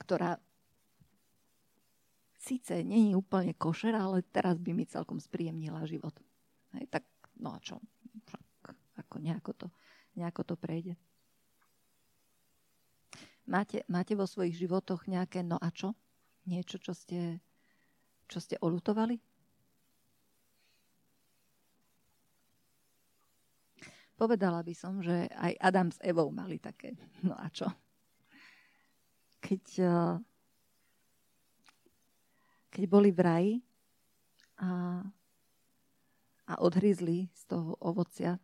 [0.07, 0.39] ktorá
[2.39, 6.15] síce není úplne košer, ale teraz by mi celkom spríjemnila život.
[6.79, 7.03] Hej, tak
[7.35, 7.83] no a čo?
[8.95, 9.67] Ako nejako to,
[10.15, 10.95] nejako to prejde.
[13.51, 15.91] Máte, máte vo svojich životoch nejaké no a čo?
[16.47, 17.43] Niečo, čo ste,
[18.31, 19.19] čo ste olutovali?
[24.15, 26.95] Povedala by som, že aj Adam s Evou mali také
[27.27, 27.67] no a čo?
[29.41, 30.15] Keď, eh,
[32.73, 33.54] keď boli v raji
[34.58, 35.02] a,
[36.47, 38.41] a odhryzli z toho ovocia,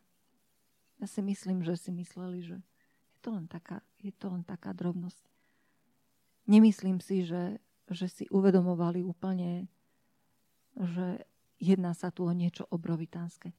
[1.02, 2.58] ja si myslím, že si mysleli, že
[3.14, 5.26] je to len taká, je to len taká drobnosť.
[6.48, 7.60] Nemyslím si, že,
[7.92, 9.68] že si uvedomovali úplne,
[10.76, 11.24] že
[11.60, 13.56] jedná sa tu o niečo obrovitánske.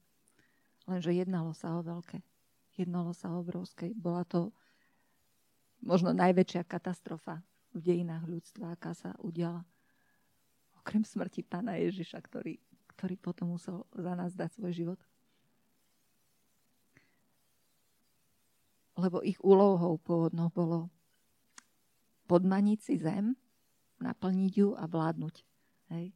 [0.85, 2.21] Lenže jednalo sa o veľké.
[2.77, 3.93] Jednalo sa o obrovské.
[3.97, 4.53] Bola to
[5.85, 9.61] možno najväčšia katastrofa v dejinách ľudstva, aká sa udiala.
[10.81, 12.57] Okrem smrti pána Ježiša, ktorý,
[12.97, 14.99] ktorý potom musel za nás dať svoj život.
[18.97, 20.89] Lebo ich úlohou pôvodnou bolo
[22.25, 23.37] podmaniť si zem,
[24.01, 25.35] naplniť ju a vládnuť.
[25.93, 26.15] Hej.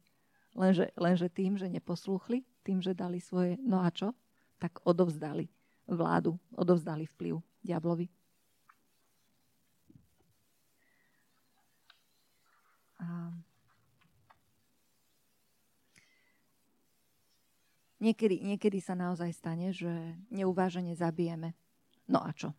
[0.58, 4.10] Lenže, lenže tým, že neposlúchli, tým, že dali svoje no a čo,
[4.58, 5.46] tak odovzdali
[5.86, 8.10] vládu, odovzdali vplyv diablovi.
[18.00, 21.54] Niekedy, niekedy sa naozaj stane, že neuvážene zabijeme.
[22.10, 22.50] No a čo?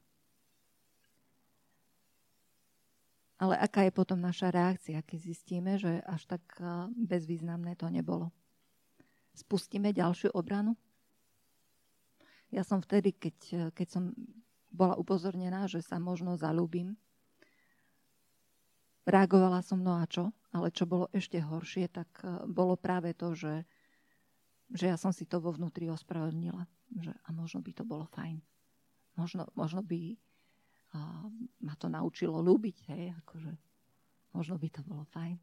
[3.41, 6.45] Ale aká je potom naša reakcia, keď zistíme, že až tak
[6.93, 8.29] bezvýznamné to nebolo?
[9.33, 10.77] Spustíme ďalšiu obranu?
[12.53, 14.13] Ja som vtedy, keď, keď som
[14.69, 16.93] bola upozornená, že sa možno zalúbim,
[19.05, 23.33] reagovala som no a čo, ale čo bolo ešte horšie, tak e, bolo práve to,
[23.33, 23.65] že,
[24.71, 26.63] že ja som si to vo vnútri ospravedlnila.
[26.91, 28.39] Že, a možno by to bolo fajn.
[29.19, 30.15] Možno, možno by
[30.95, 31.27] a,
[31.63, 33.51] ma to naučilo ľúbiť, hej, akože
[34.35, 35.39] možno by to bolo fajn.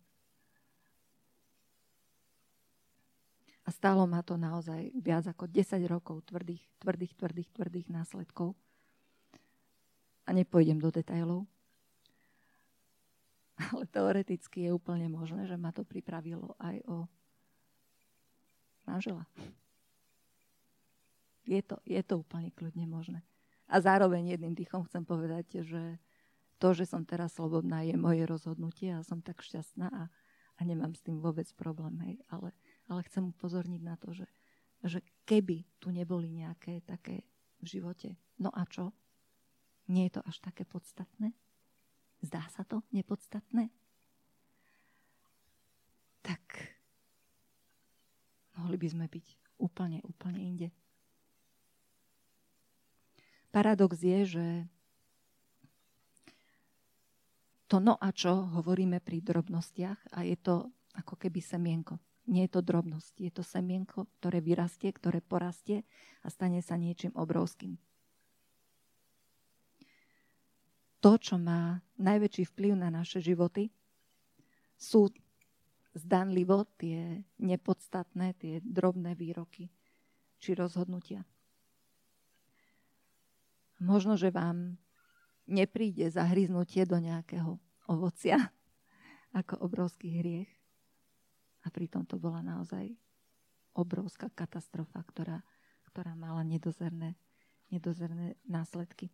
[3.65, 8.57] A stálo ma to naozaj viac ako 10 rokov tvrdých, tvrdých, tvrdých, tvrdých následkov.
[10.25, 11.45] A nepôjdem do detajlov.
[13.73, 17.05] Ale teoreticky je úplne možné, že ma to pripravilo aj o
[18.89, 19.29] manžela.
[21.45, 23.21] Je to, je to úplne kľudne možné.
[23.69, 26.01] A zároveň jedným dýchom chcem povedať, že
[26.57, 30.05] to, že som teraz slobodná, je moje rozhodnutie a som tak šťastná a,
[30.57, 31.95] a nemám s tým vôbec problém.
[32.05, 32.15] Hej.
[32.33, 32.51] Ale,
[32.89, 34.27] ale chcem upozorniť na to, že,
[34.83, 37.29] že keby tu neboli nejaké také
[37.61, 38.91] v živote, no a čo?
[39.89, 41.33] Nie je to až také podstatné?
[42.21, 43.73] Zdá sa to nepodstatné?
[46.21, 46.78] Tak
[48.59, 49.27] mohli by sme byť
[49.63, 50.69] úplne, úplne inde.
[53.55, 54.47] Paradox je, že
[57.71, 60.69] to no a čo hovoríme pri drobnostiach a je to
[60.99, 61.97] ako keby semienko.
[62.29, 65.89] Nie je to drobnosť, je to semienko, ktoré vyrastie, ktoré porastie
[66.21, 67.81] a stane sa niečím obrovským
[70.99, 73.71] to, čo má najväčší vplyv na naše životy,
[74.79, 75.11] sú
[75.99, 79.69] zdanlivo tie nepodstatné, tie drobné výroky
[80.39, 81.27] či rozhodnutia.
[83.79, 84.79] Možno, že vám
[85.47, 88.39] nepríde zahryznutie do nejakého ovocia
[89.39, 90.51] ako obrovský hriech.
[91.67, 92.95] A pritom to bola naozaj
[93.75, 95.43] obrovská katastrofa, ktorá,
[95.91, 97.19] ktorá mala nedozerné,
[97.71, 99.11] nedozerné následky.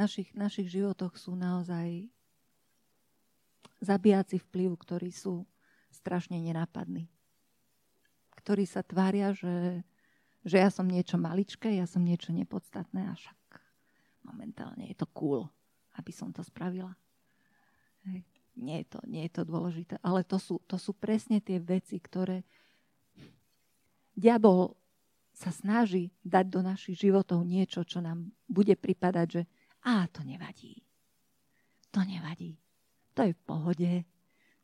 [0.00, 2.08] Našich, našich životoch sú naozaj
[3.84, 5.44] zabíjaci vplyv, ktorí sú
[5.92, 7.12] strašne nenápadní.
[8.40, 9.84] Ktorí sa tvária, že,
[10.40, 13.36] že ja som niečo maličké, ja som niečo nepodstatné a však
[14.24, 15.52] momentálne je to cool,
[16.00, 16.96] aby som to spravila.
[18.56, 22.00] Nie je to, nie je to dôležité, ale to sú, to sú presne tie veci,
[22.00, 22.44] ktoré
[24.16, 24.76] diabol
[25.32, 29.42] sa snaží dať do našich životov niečo, čo nám bude pripadať, že
[29.84, 30.82] a to nevadí.
[31.90, 32.58] To nevadí.
[33.14, 33.92] To je v pohode.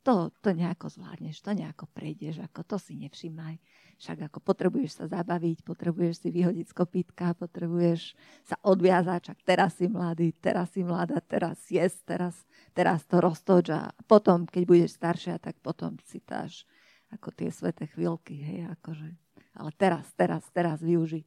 [0.06, 3.58] To, to nejako zvládneš, to nejako prejdeš, ako to si nevšimaj.
[3.98, 8.14] Však ako potrebuješ sa zabaviť, potrebuješ si vyhodiť z kopítka, potrebuješ
[8.46, 12.34] sa odviazať, čak teraz si mladý, teraz si mladá, teraz jesť, teraz,
[12.70, 16.62] teraz to roztoč a potom, keď budeš staršia, tak potom si dáš
[17.10, 19.10] ako tie sveté chvíľky, hej, akože
[19.56, 21.24] ale teraz, teraz, teraz využi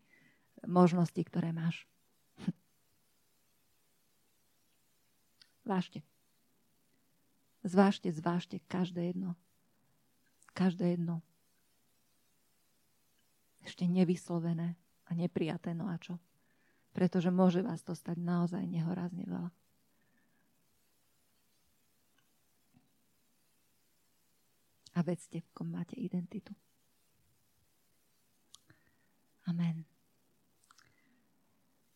[0.63, 1.89] možnosti, ktoré máš.
[5.65, 6.01] Vážte.
[7.63, 9.35] Zvážte, zvážte každé jedno.
[10.55, 11.21] Každé jedno.
[13.67, 16.17] Ešte nevyslovené a neprijaté, no a čo?
[16.95, 19.51] Pretože môže vás to stať naozaj nehorazne veľa.
[24.95, 26.51] A vedzte, v kom máte identitu.
[29.47, 29.98] Amen.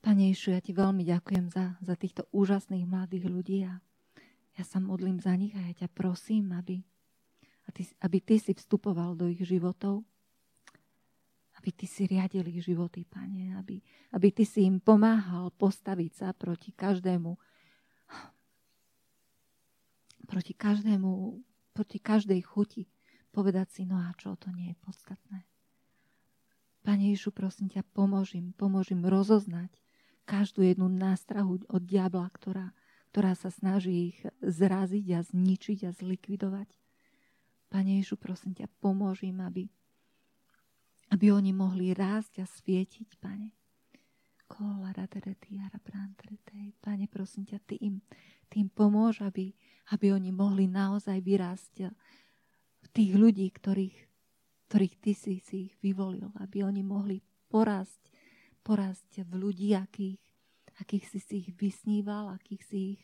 [0.04, 3.80] Pane Išu, ja ti veľmi ďakujem za, za týchto úžasných mladých ľudí a
[4.60, 6.84] ja sa modlím za nich a ja ťa prosím, aby,
[8.04, 10.04] aby ty si vstupoval do ich životov,
[11.56, 13.80] aby ty si riadil ich životy, Pane, aby,
[14.12, 17.40] aby ty si im pomáhal postaviť sa proti každému
[20.24, 21.40] proti každému,
[21.76, 22.88] proti každej chuti
[23.36, 25.40] povedať si, no a čo, to nie je podstatné.
[26.84, 29.83] Pane Ježišu, prosím ťa, pomôž im, pomôž im rozoznať
[30.24, 32.72] každú jednu nástrahu od diabla, ktorá,
[33.12, 36.70] ktorá sa snaží ich zraziť a zničiť a zlikvidovať.
[37.74, 39.66] Pane Ježišu, prosím ťa, pomôž im, aby,
[41.10, 43.50] aby oni mohli rásť a svietiť, Pane.
[46.78, 47.98] Pane, prosím ťa, Ty im,
[48.54, 49.50] tým pomôž, aby,
[49.90, 51.90] aby oni mohli naozaj vyrásť
[52.86, 53.98] v tých ľudí, ktorých,
[54.70, 57.18] ktorých ty si, si ich vyvolil, aby oni mohli
[57.50, 58.13] porásť,
[58.64, 60.24] porásť v ľudí, akých,
[60.80, 63.04] akých si si ich vysníval, akých si ich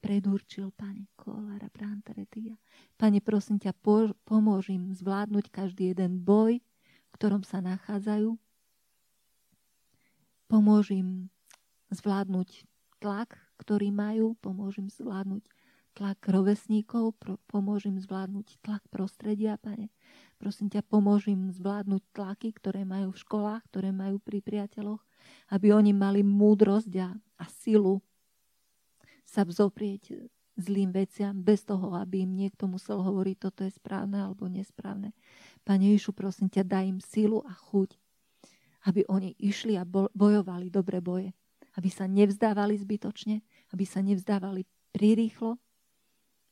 [0.00, 2.56] predurčil, Pane Kolára, Brantaretia.
[2.98, 8.34] Pane, prosím ťa, po, pomôž im zvládnuť každý jeden boj, v ktorom sa nachádzajú.
[10.50, 11.30] Pomôž im
[11.94, 12.66] zvládnuť
[12.98, 15.46] tlak, ktorý majú, pomôž im zvládnuť
[15.94, 17.18] tlak rovesníkov,
[17.50, 19.90] pomôž im zvládnuť tlak prostredia, Pane.
[20.40, 25.02] Prosím ťa, pomôž im zvládnuť tlaky, ktoré majú v školách, ktoré majú pri priateľoch,
[25.52, 28.00] aby oni mali múdrosť a, a silu
[29.28, 30.30] sa vzoprieť
[30.60, 35.16] zlým veciam, bez toho, aby im niekto musel hovoriť, toto je správne alebo nesprávne.
[35.64, 37.96] Pane Ježišu, prosím ťa, daj im silu a chuť,
[38.88, 41.32] aby oni išli a bojovali dobre boje.
[41.78, 45.56] Aby sa nevzdávali zbytočne, aby sa nevzdávali prirýchlo,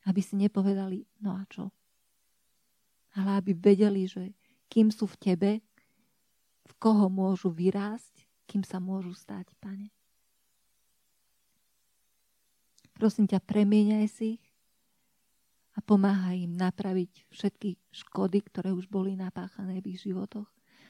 [0.09, 1.69] aby si nepovedali, no a čo,
[3.13, 4.33] ale aby vedeli, že
[4.65, 5.51] kým sú v tebe,
[6.65, 9.93] v koho môžu vyrásť, kým sa môžu stať, pane.
[12.97, 14.45] Prosím ťa, premieňaj si ich
[15.77, 20.49] a pomáhaj im napraviť všetky škody, ktoré už boli napáchané v ich životoch,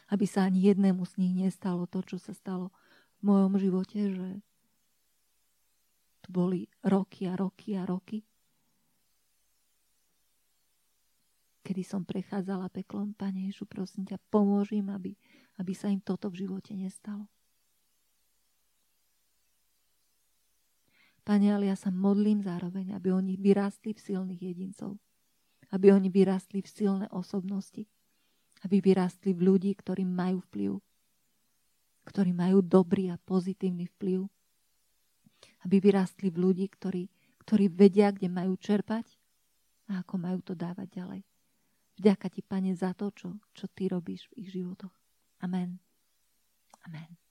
[0.10, 2.72] aby sa ani jednému z nich nestalo to, čo sa stalo
[3.20, 4.30] v mojom živote, že
[6.26, 8.26] to boli roky a roky a roky
[11.70, 15.14] kedy som prechádzala peklom, Pane Ježu, prosím ťa, pomôž im, aby,
[15.62, 17.30] aby sa im toto v živote nestalo.
[21.22, 24.98] Pane, ale ja sa modlím zároveň, aby oni vyrástli v silných jedincov.
[25.70, 27.86] Aby oni vyrástli v silné osobnosti.
[28.66, 30.82] Aby vyrástli v ľudí, ktorí majú vplyv.
[32.10, 34.26] Ktorí majú dobrý a pozitívny vplyv.
[35.70, 37.14] Aby vyrástli v ľudí, ktorí,
[37.46, 39.06] ktorí vedia, kde majú čerpať
[39.86, 41.29] a ako majú to dávať ďalej.
[42.00, 44.96] Vďaka ti, Pane, za to, čo, čo ty robíš v ich životoch.
[45.44, 45.84] Amen.
[46.88, 47.29] Amen.